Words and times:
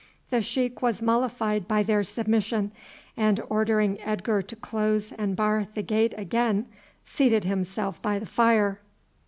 The 0.31 0.41
sheik 0.41 0.81
was 0.81 0.99
mollified 1.03 1.67
by 1.67 1.83
their 1.83 2.03
submission, 2.03 2.71
and 3.15 3.39
ordering 3.51 4.01
Edgar 4.01 4.41
to 4.41 4.55
close 4.55 5.11
and 5.11 5.35
bar 5.35 5.67
the 5.75 5.83
gate 5.83 6.15
again 6.17 6.65
seated 7.05 7.43
himself 7.43 8.01
by 8.01 8.17
the 8.17 8.25
fire. 8.25 8.79